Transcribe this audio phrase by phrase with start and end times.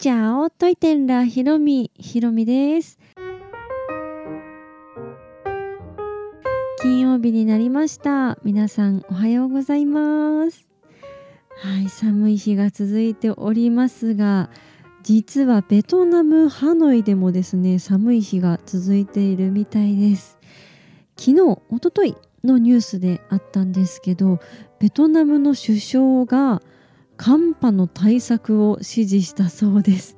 [0.00, 2.98] チャオトイテンラヒロミヒロミです。
[6.80, 8.38] 金曜日になりました。
[8.42, 10.70] 皆さんおはようございます。
[11.58, 14.48] はい寒い日が続いておりますが
[15.02, 20.38] 実はベトナムハノイでもですね寒い日が続いているみたいです。
[21.18, 24.38] 昨日おとといのニュースであったんですけど
[24.78, 26.62] ベトナムの首相が
[27.20, 30.16] 寒波の対策を指示したそうです。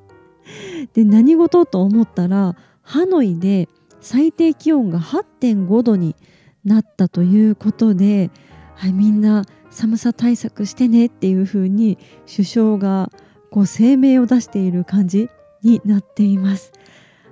[0.93, 3.67] で何事と思ったらハノイで
[3.99, 6.15] 最低気温が8.5度に
[6.63, 8.31] なったということで、
[8.75, 13.11] はい、みんな寒さ対策してねっていう風に首相が
[13.51, 15.29] こう声明を出している感じ
[15.61, 16.71] になっています。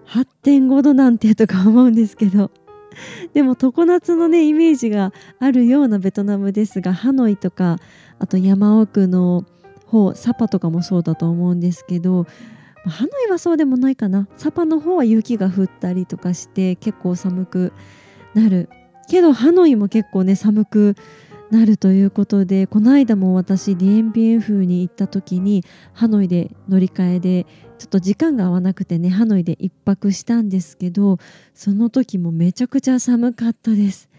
[0.07, 2.51] 8.5度なんてとか思うんですけど。
[3.33, 7.77] でも常夏のねイメージがあるようなベトナムですがハノイとか
[8.19, 9.45] あと山奥の
[9.91, 12.25] 方サパとかもそうだと思うんですけど
[12.85, 14.27] ハノイはそうでもないかな。
[14.37, 17.73] サパの方は雪が降ったりとかして結構寒く
[18.33, 18.69] なる。
[19.07, 20.95] けどハノイも結構ね寒く
[21.51, 27.45] なるということでこの間も私 DMBF に行った時にハノイで乗り換えで
[27.77, 31.17] ちょっと時間が合わなくてねハノイで1泊したんですけど
[31.53, 34.09] その時もめちゃくちゃ寒かったです。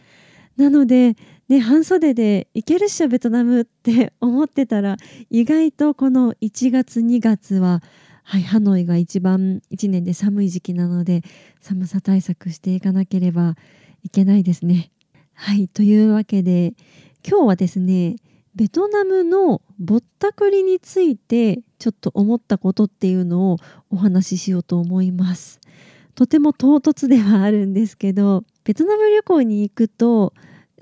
[0.56, 1.16] なので
[1.52, 4.96] ね半袖で行けるっしょベトナムって思ってたら
[5.28, 7.82] 意外とこの1月2月は
[8.24, 11.22] はい、ハノイが一番1年で寒い時期なので
[11.60, 13.56] 寒さ対策していかなければ
[14.04, 14.92] いけないですね。
[15.34, 16.74] はいというわけで
[17.28, 18.16] 今日はですね
[18.54, 23.56] ベトナムのぼったくりについてちょっと思ったことっていうのを
[23.90, 25.60] お話ししようと思います。
[26.14, 30.32] とても唐突ではあるんですけどベトナム旅行に行くと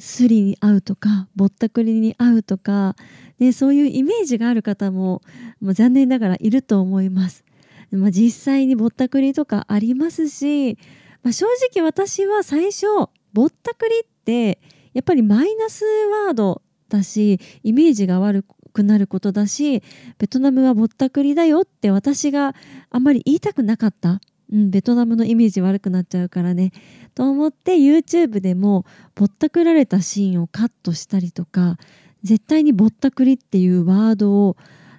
[0.00, 2.96] スリに会うとかぼったくりに会うとか、
[3.38, 5.22] ね、そういうイメージがある方も
[5.60, 7.44] もう残念ながらいると思います。
[7.92, 10.78] まあ、実際にぼったくりとかありますし、
[11.22, 12.86] まあ、正直私は最初
[13.32, 14.60] ぼったくりって
[14.92, 15.84] やっぱりマイナス
[16.27, 19.83] ワードだしイメージが悪くなることだし
[20.18, 22.55] ベトナムはぼったくりだよって私が
[22.90, 24.20] あんまり言いたくなかった、
[24.52, 26.72] うん、ベトナムのイメージ悪くなっちゃうからね。
[27.14, 28.84] と思って YouTube でも
[29.14, 31.77] ぼったくられたシーンをカットしたりとか
[32.22, 34.56] 絶対にぼったくりっていうワードを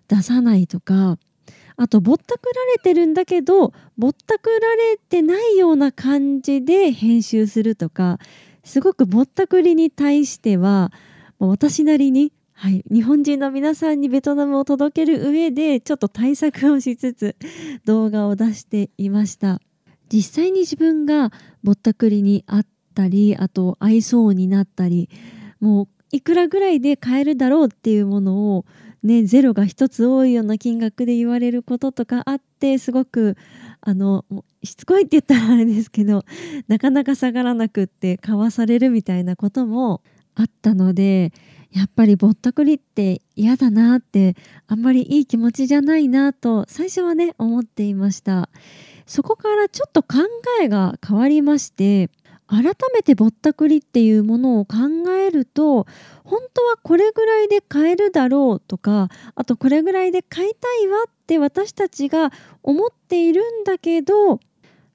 [0.07, 1.17] 出さないとか
[1.77, 8.19] あとぼったくられてるんだけどぼったくられてないような感じで編集するとか
[8.63, 10.91] すごくぼったくりに対しては
[11.39, 17.35] 私なりに、はい、日本人の皆さんにベトナムを届ける上でちょっと対策をしつつ
[17.85, 19.59] 動画を出していました。
[20.13, 21.31] 実際に自分が
[21.63, 25.09] ぼったくりにあったりあと合いそうになったり
[25.59, 28.65] もういくらぐらいで買えるだろうっていうものを
[29.01, 33.37] ねゼロが1つ多いような金額で言われることとかあってすごく
[33.79, 34.23] あの
[34.61, 36.25] しつこいって言ったらあれですけど
[36.67, 40.03] なかなか下がらなくって買わされるみたいなことも
[40.35, 41.33] あったので
[41.71, 44.35] やっぱりぼったくりって嫌だなって
[44.67, 48.49] あんまりいい気持ちじゃないなと最初はね思っていました。
[49.05, 50.19] そこからちょっと考
[50.61, 52.09] えが変わりまして
[52.47, 54.77] 改めてぼったくりっていうものを考
[55.11, 55.85] えると
[56.23, 62.31] 本当はこれぐらいで買えるだろうとかあとこれぐらいで買いたいわって私たちが
[62.63, 64.39] 思っているんだけど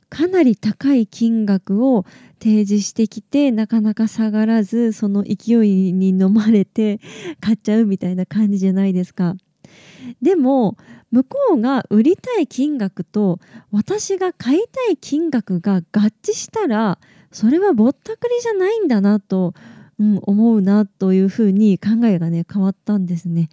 [0.09, 2.07] かなり高い金額を
[2.41, 7.01] 提示してきてなかなか下がらずその勢いに飲まれて
[7.41, 9.37] 買っちゃうみたいな感じじゃないですか。
[10.23, 10.77] でも
[11.11, 16.99] 向こうが売りたい金額と私が買いたい金額が合致したら
[17.33, 19.55] それはぼったくりじゃないんだなと、
[19.99, 23.49] うん、思うなというふうに考えがね変わったんですね。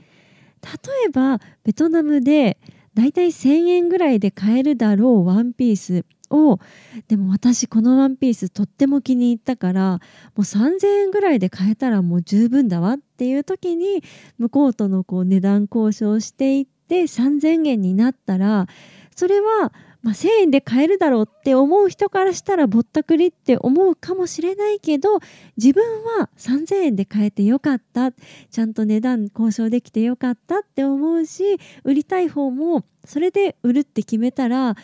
[0.61, 0.69] 例
[1.07, 2.57] えばベトナムで
[2.93, 6.59] だいたい1,000円ぐらいで買えるだろうワンピースを
[7.07, 9.99] でも私このワンピースとっても気に入ったからも
[10.37, 14.03] う3,000円ぐらいで買えたらもう十分だわっていう時に
[14.37, 18.67] 向こうとのこう値段交渉していって3,000円になったら
[19.15, 19.71] それは
[20.03, 25.19] まあ、1,000円で買えるだろうって思う人からしたらぼったくりって思うかもしれないけど
[25.55, 28.11] 自分は3,000円で買えてよかった。
[28.51, 34.75] ちゃんと値段交渉できてよかったって思うし売りたい方もそれで売るって決めたら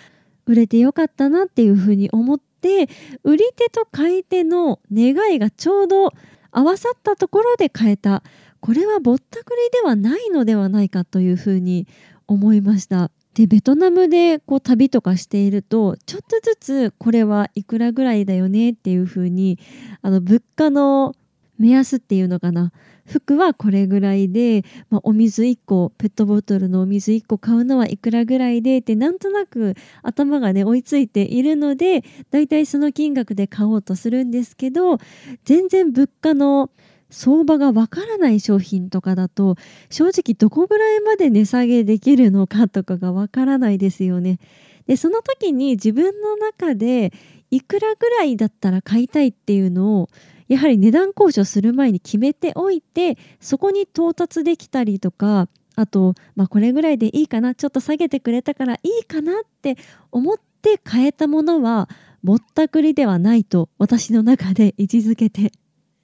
[0.49, 2.89] 売れてよかったなっていうふうに思って
[3.23, 6.11] 売り手と買い手の願いがちょうど
[6.49, 8.23] 合わさったところで買えた
[8.59, 11.87] これはぼったくりではないのではないかというふうに
[12.27, 13.11] 思いました。
[13.35, 19.59] でベトナムでこう旅とかしているとちょっとずつこれはいくらぐらいだよねっていう風に
[20.01, 21.13] あの物価の
[21.59, 22.71] 目安っていうのかな？
[23.05, 34.97] 服はこれぐらいで、まあ、お水1個ペットボトルのお水1個買うのはいくらぐらいでってなんとなく頭がね追いついているのでだいたいその金額で買おうとするんですけど
[35.43, 36.69] 全然物価の
[37.09, 39.55] 相場がわからない商品とかだと
[39.89, 44.39] 正直どこぐらいまで値下げできるのかとかがわからないですよね。
[44.85, 47.11] でその時に自分の中で
[47.51, 50.09] いくらぐらいだったら買いたいっていうのを
[50.49, 59.77] やはり値段交渉する前に決めておいてそこに到達できたりとかあと、まあ、これぐらいでいいかなちょっと下げてくれたからいいかなって
[60.11, 61.87] 思って買えたものは
[62.23, 65.53] ぼったくりではないと私の中で 位置づけて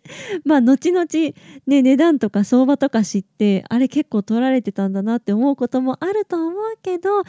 [0.45, 1.06] まあ後々
[1.65, 7.24] ね値段とか相場とか知ってあれ結構取られてたんだなって思うこともあると思うけど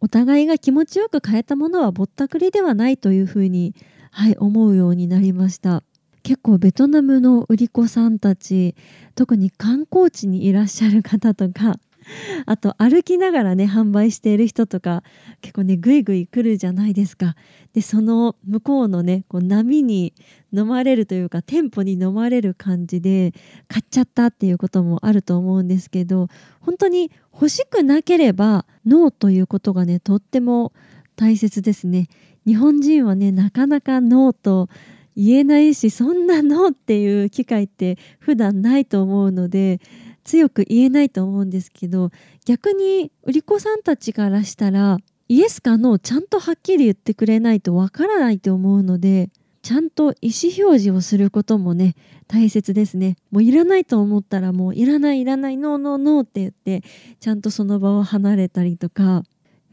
[0.00, 3.74] お互いが気持ちよく買えたものはぼったくりではないというふうに、
[4.10, 5.82] はい、思うようになりました。
[6.24, 8.74] 結構ベトナムの売り子さんたち
[9.14, 11.78] 特に観光地にいらっしゃる方とか
[12.46, 15.02] あと歩きながらね販売している人とか
[15.42, 17.36] 結構ねぐいぐい来るじゃないですか。
[17.72, 20.14] でその向こうのねこう波に
[20.52, 23.34] 飲まれるというか店舗に飲まれる感じで
[23.68, 26.28] 買っちゃったっていうこともあると思うんですけど
[26.60, 30.72] 本当に欲しくなければノーということがねとっても
[31.16, 32.08] 大切ですね。
[32.46, 34.68] 日本人はねなかなかノーと
[35.16, 39.80] 言えないしそんなのっていう機会って普段ないと思うので
[40.24, 42.10] 強く言えないと思うんですけど
[42.44, 49.30] 逆に売り子さんたちからしたらイエスかノーちゃんとはっきり言ってくれないとわからないと思うので
[49.62, 51.94] ちゃんと意思表示をすることもね
[52.28, 53.16] 大切ですね。
[53.30, 56.82] もういらないと思ったらもういらないいらないノーノーノーって言って
[57.18, 59.22] ちゃんとその場を離れたりとか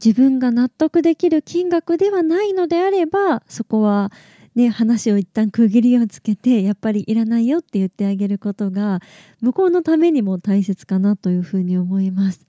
[0.02, 4.10] 自分が納得できる金額ではないのであればそこは
[4.54, 9.00] ね、話を一旦区切りをつけてやっぱりいらないよって言ってあげることが
[9.40, 12.46] 向こうのためにも大切かなというふうに思います。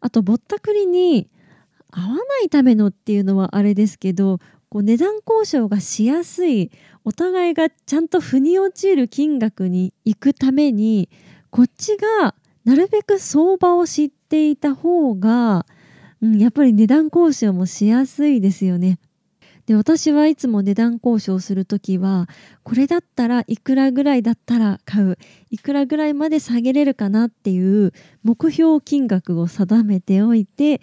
[0.00, 1.28] あとぼったくりに
[1.90, 4.38] 合わないためのっていうのはあれですけど
[4.68, 6.70] こう値段交渉がしやすい
[7.04, 11.08] お互いがちゃんと腑に落ちる金額に行くために
[11.50, 12.34] こっちが
[12.64, 15.66] なるべく相場を知っていた方が、
[16.20, 18.98] うん、やっぱり値段交渉もしやすいですよね。
[19.66, 22.28] で私はいつも値段交渉する時は
[22.62, 25.18] これだったらいくらぐらいだったら買う
[25.50, 27.92] いくらぐらいまで下げれるかなっていう
[28.22, 30.80] 目標金額を定めておいて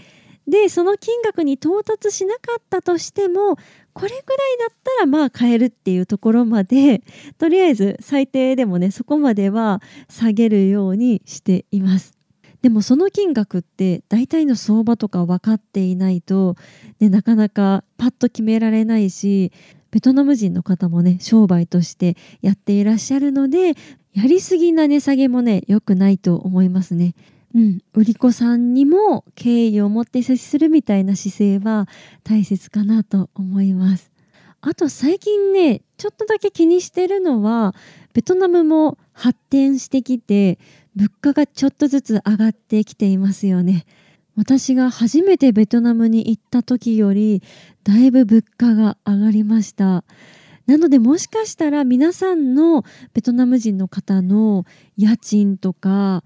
[0.47, 3.55] でその金額に到達しなかったとしても
[3.93, 4.21] これぐらい
[4.59, 7.01] だったらまあ買えるっていうところまで
[7.37, 12.22] とりあえず最低でもねそこまでは下げるようにしています。
[12.63, 16.55] でもその金額って大体の相場とか分かっていないと、
[17.01, 19.51] ね、なかなかパッと決められないし
[19.91, 23.73] ベトナム人の方もね商売としてやっていらっしゃるので
[24.13, 27.15] やりすぎな値下げもね良くないと思いますね。
[27.53, 31.87] うん、売り子さんにも敬意を持って接するみたいな姿勢は
[32.23, 34.09] 大切かなと思います。
[34.61, 37.75] あと最近ねちょっとだけ気にしてるのは
[38.13, 40.57] ベトナムも発展してきて
[40.95, 43.85] 物価がちょっとずつ上がってきていますよね。
[44.35, 47.43] 私が初めてベトナムに行った時より
[47.83, 50.03] だいぶ物価が上がりました。
[50.65, 54.65] なのでもしかしたら皆さんのベトナム人の方の
[54.97, 56.23] 家賃とか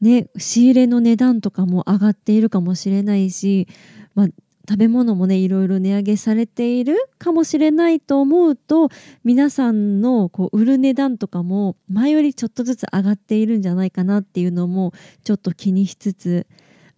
[0.00, 3.66] ね仕入れの値段とかも上がっているかもしれないし、
[4.14, 4.28] まあ、
[4.68, 8.90] 食べ物もねいろいろ値上げされているかもしれないと思うと
[9.24, 14.92] 皆さんのこう売る値段とかも前よりちょっとずつ上がっているんじゃないかなっていうのも
[15.24, 16.46] ちょっと気にしつつ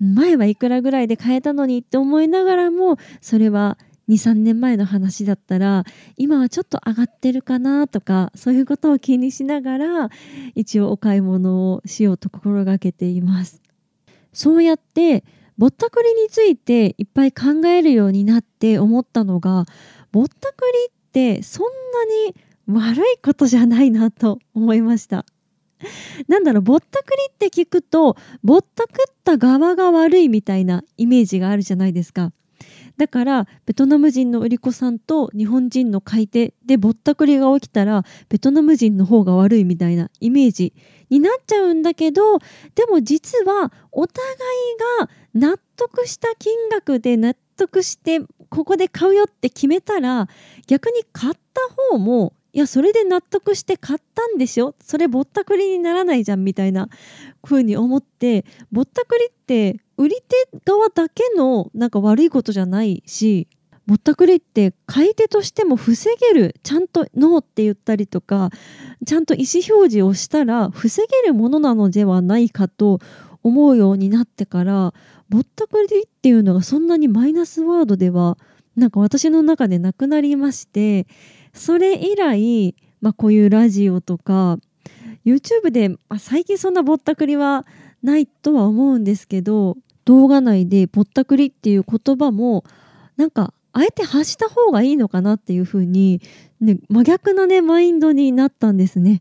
[0.00, 5.84] 前はいくらぐらいで買えたのにって思いながらもそれは23年前の話だったら
[6.16, 10.10] 今はちょっと上がってるかなとかそういうことを気にしながら
[10.56, 13.62] 一応お買い物をしようと心がけています。
[14.32, 15.24] そうやって
[15.60, 19.66] ぼったくりについていっぱい考えるようになって思ったのが
[20.10, 21.66] ぼったくりってそん
[22.66, 25.26] なに悪いことじゃないなと思いました。
[26.28, 32.32] なんだろうぼったくりって聞くとぼったくった側が悪いみたいなイメージがあるじゃないですか。
[32.96, 40.74] だからベトナム人の売り子さんと日本人の買い手でぼったくりが起きたらベトナム人の方が悪いみたいなイメージ
[41.08, 42.38] になっちゃうんだけど
[42.74, 44.24] でも実はお互
[45.00, 50.28] いが納得した金額で納得してここで買うよって決めたら
[50.66, 51.60] 逆に買った
[51.92, 54.74] 方もいやそれで納得して買ったんでしょ？
[54.82, 56.88] それぼったくりにならないじゃんみたいな
[57.44, 63.46] 風に思ってぼったくりって売り手側だけのなんか悪いことじゃないし
[63.86, 68.50] ぼったくりって買い手としても防げるちゃんとノーって言ったりとか
[69.06, 72.98] ちゃんと意思表示をしたら防げるものなのではないかと
[73.44, 74.92] 思うようになってから
[75.30, 78.36] ぼったくりっていうのがそんなにマイナスワードでは
[78.76, 81.06] なんか私の中でなくなりまして
[81.54, 84.58] それ以来、まあ、こういうラジオとか
[85.24, 87.64] YouTube で、まあ、最近そんなぼったくりは
[88.02, 92.64] ないとは思うんですけど動画内でぼったくりっていう言葉も
[93.16, 96.20] なんかあえて発した方がいいのかなっていう風に
[96.60, 99.20] ね真逆のねマインドになったんですね。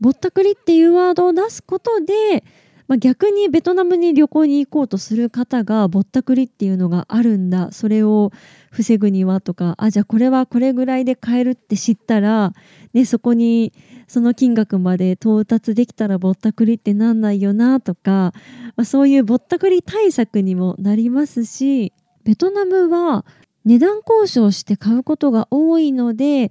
[0.00, 2.42] ぼったくりっていうワードを出すことで、
[2.90, 7.70] まあ、逆にベトナムに旅行に行こうとする方がぼったくりっていうのがあるんだ。
[7.70, 8.32] それを
[8.72, 12.52] 防ぐにはとかあじゃあこれはこれぐらいで買えるって知ったら、
[12.92, 13.72] ね、そこに
[14.08, 18.32] その金額まで到達できたらぼったくりってなんないよなとか、
[18.74, 21.92] まあ、そういうぼったくり対策にもなりますし
[22.24, 23.24] ベトナムは
[23.64, 26.50] 値段交渉して買うことが多いので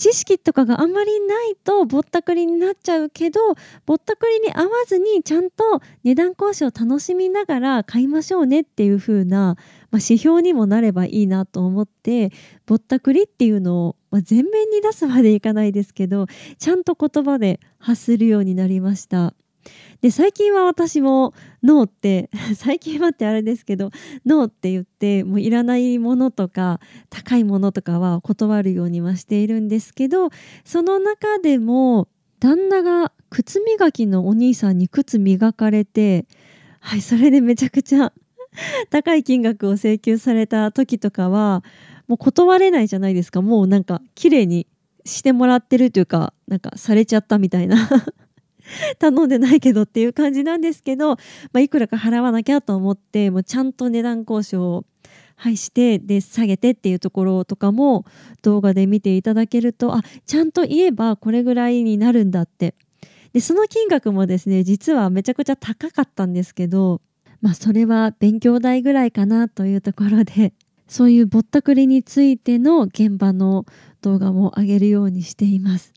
[0.00, 3.38] 知識とかがあんまりないとぼったくりになっちゃうけど
[3.84, 9.56] ぼったくりに合わずにちゃんと値段交渉を楽しみながら買いましょうねっていう風な、
[9.90, 12.32] まあ、指標にもなればいいなと思って
[12.64, 16.28] ぼったくりっていうのを、まあ、前面に出すまでいかないですけど
[16.58, 19.34] ちゃんと言葉で発するようになりました。
[20.00, 23.90] で最近は私もノーって 最近はってあれですけど
[24.24, 26.80] ノーって言ってもういらないものとか
[27.10, 30.30] 高いものとかは断るようにはしているんですけど
[30.64, 36.26] その中でも旦那が靴磨きのお兄さんに靴磨かれて
[36.80, 38.12] はいそれでめちゃくちゃ
[38.90, 41.62] 高い金額を請求された時とかは
[42.08, 43.42] もう断れないじゃないですか。
[43.42, 44.66] もうなんか綺麗に
[45.04, 47.76] してもらってるというかなんかされちゃったみたいな。
[48.98, 51.16] 頼んでないけどっていう感じなんですけど、ま
[51.54, 54.84] あ、いくらか払わなきゃと思ってもうちゃんと値段交渉を、
[55.36, 58.04] はい、してで下げてっていうところとかも
[58.42, 62.74] 動画で見ていただけるとあちゃんと言えばこれぐらいになるんだって
[63.32, 67.00] でその金額もですね実はめちゃくちゃ高かったんですけど、
[67.40, 70.52] まあ、それは勉強代ぐらいかなというところで
[70.88, 73.64] そういうぼったくりについての現場の
[74.02, 75.94] 動画も上げるようにしています。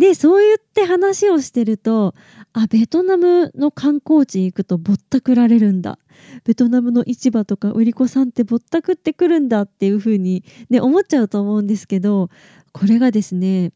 [0.00, 2.14] でそう言って話をしてると
[2.54, 5.98] あベトナムの観光地行くとぼったくられるんだ。
[6.42, 12.30] ベトナムの市場とか売り子さんってぼったくってくるんだっていう風にね思っちゃうと思うんですけど
[12.72, 13.72] これがですね、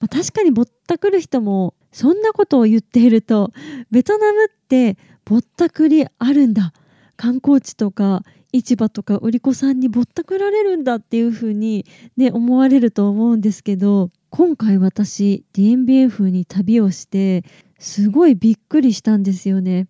[0.00, 3.52] まあ、確かにぼったくる人もそんなことを言っていると
[3.92, 6.72] ベトナムってぼったくりあるんだ。
[7.16, 17.44] 観光地とか市場とか売り子さんにぼったくられるんだっていう風にね思われると思うんですけど今回私 DMBF に旅をして
[17.78, 19.88] すごいびっくりしたんですよね。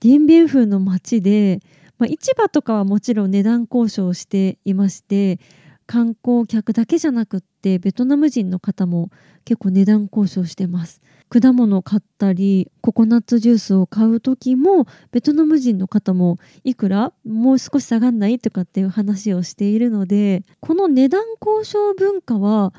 [0.00, 1.60] DMBF の街で、
[1.98, 5.40] まあ、市場とかはもちろん値段交渉していまして
[5.88, 9.08] 観光客だけじゃなくってベトナム人の方も
[9.46, 11.00] 結構値段交渉してます。
[11.30, 22.72] 果物を買ったりココナッツジュースを買う時もベトナム人の方もいくらもう少し下がんないとかっていう話をしているのでこの値段交渉文化は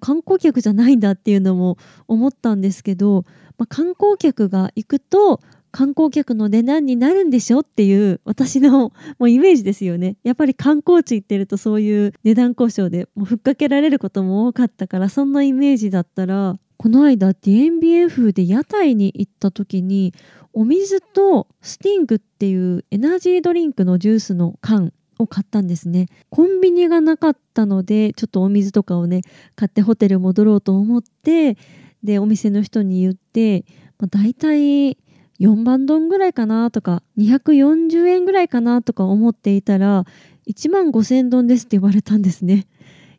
[0.00, 3.24] 観光客じゃないんだっていうのも思ったんですけど、
[3.56, 5.40] まあ、観光客が行くと
[5.78, 10.16] 観光客の値段になるんでしょっていう私のもうイメージですよね。
[10.24, 20.12] やっぱり観光地行ってるとそういう値段交渉でもうふっかけられることも多かったからそんなイメージだったらこの間 DNBF で屋台に行った時に
[20.52, 26.08] お水とスティングっていうエナジードリンクのジュースの缶を買ったんですね。
[26.28, 29.20] コンビニがなかったのでちょっとお水とかをね
[29.54, 31.56] 買ってホテル戻ろうと思って
[32.02, 33.64] でお店の人に言って、
[34.00, 34.98] まあ、大体
[35.40, 40.04] 4万ドンぐらいかなとか240円ぐらいかなとか思っていたら
[40.48, 42.66] 1万5000ドンですって言われたんですね。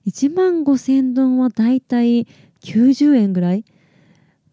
[0.08, 2.28] 1万5000ドンは大体
[2.62, 3.64] 90円ぐらい。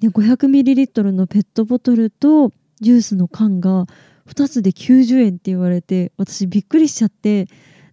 [0.00, 3.86] で 500ml のペットボトルとジュースの缶が
[4.28, 7.46] 2つで90円って言われて私びっくりしちゃって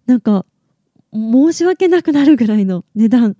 [0.06, 0.44] なんか
[1.14, 3.36] 申し訳なくなるぐらいの値段。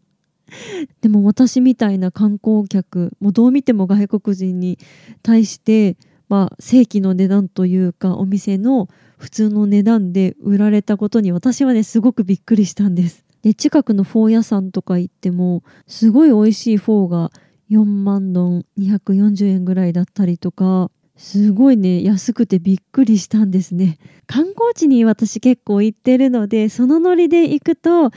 [1.01, 4.79] でも私みたいな観光客もうどう見ても外国人に
[5.23, 5.97] 対して
[6.29, 8.89] まあ正規の値段というかお店の
[9.19, 13.25] 普通の値段で売られたことに私はねすごくびっくりしたんです。
[13.43, 17.31] で近くのフォー屋さんとか行ってもすごい美味しいフォーが
[17.71, 28.11] 4万ドン240円ぐらいだったりとかすごいね安くてびっくりしたんですね観光地に私結構行ってるのでそのノリで行くとあ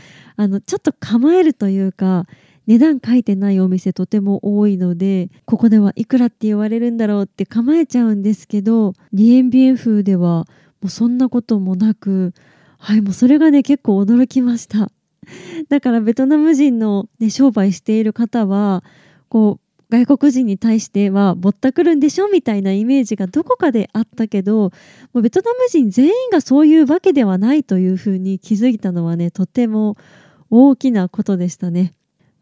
[0.48, 2.26] のちょっと構えるというか
[2.68, 10.46] 値段書いてないお店とても多いのでここではいくらって言われるんだろうって構えちゃうんですけど DMBN 風では
[10.82, 12.34] もうそんなこともなく
[12.78, 14.92] はいもうそれがね結構驚きました
[15.70, 18.84] だからベトナム人の、ね、商売している方は
[19.30, 24.72] こう外国人に対してはぼったくるんでしょみたいなイメージがどこかであったけども
[25.16, 29.96] うベトナム人全員がそういうわけではないというふうに気づいたのはねとても
[30.50, 31.94] 大きなことでしたね。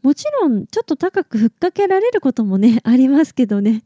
[0.05, 3.81] もちろんちょっと高くふっかけられることもね ありますけどね。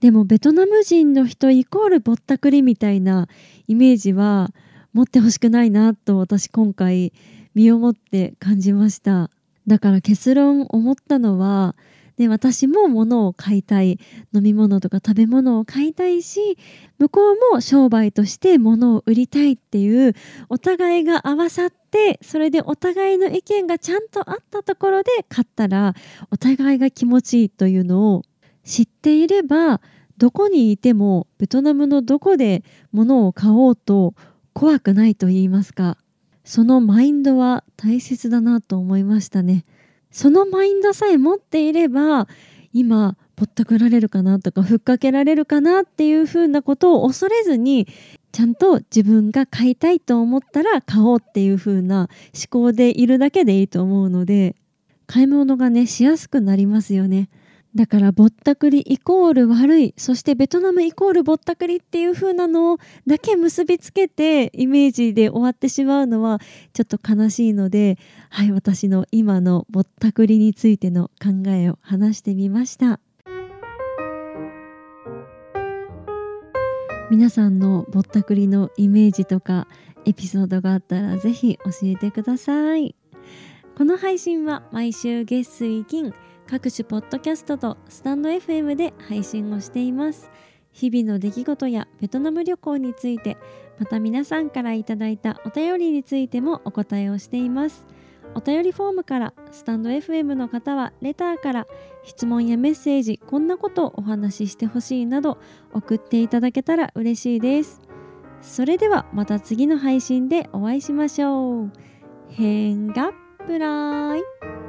[0.00, 3.28] でもベトナム人の人イコールぼったくりみたいな
[3.68, 4.54] イメージは
[4.94, 7.12] 持ってほしくないなと私今回
[7.54, 9.28] 身をもって感じました。
[9.66, 11.76] だから結論思ったのは
[12.20, 13.98] で私も物を買いたい
[14.34, 16.58] 飲み物とか食べ物を買いたいし
[16.98, 20.12] 向こうも商売として物を売りたいっていう
[20.50, 25.94] お互いが合わさってそれでお互いの意見がちゃんとあったところで買ったら
[26.30, 28.22] お互いが気持ちいいというのを
[28.64, 29.80] 知っていれば
[30.18, 34.14] どこにいてもベトナムのどこで物を買おうと
[34.52, 35.96] 怖くないと言いますか
[36.44, 39.64] そのマインドは大切だなと思いましたね。
[40.10, 42.28] そのマインドさえ持っていれば
[42.72, 47.88] 今ぼったくられるかなとかふっかけられるかなっていうふうなことを恐れずに
[48.32, 54.56] ちゃんと自分が買いたいと思ったら買おうっていうふうな思考でいるだけでいいと思うので
[55.06, 57.28] 買い物がねしやすくなりますよね。
[57.76, 59.94] だからぼったくりイコール悪い。
[59.96, 66.40] そしてベトナムイコールぼったくりっていう風なのだけ結びつけてイメージで終わってしまうのは
[66.72, 67.98] ちょっと悲しいので
[68.28, 72.98] はい私の今のぼったくりについての考えを話してみました。
[77.10, 79.66] 皆さんのぼったくりのイメージとか
[80.04, 82.94] エピソードがあったらぜひ教えてください。
[83.76, 86.12] この配信は毎週月水金
[86.50, 90.32] 各種ポッドキャストとスタンド FM で配信をしています。
[90.72, 93.36] 日々の出来事やベトナム旅行について
[93.78, 97.86] また皆さんからいただいたお便りについてもお答えをしています。
[98.34, 101.66] お便りフォームからスタンド FM の方はレターから
[102.02, 105.38] 質問やメッセージこんなことをお話ししてほしいなど
[105.72, 107.80] 送っていただけたら嬉しいです。
[108.42, 111.72] それではまた次の配信でお会いしましょう。
[112.28, 113.12] 変が
[113.46, 114.59] プライ